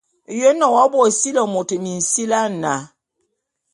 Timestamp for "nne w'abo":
0.53-0.97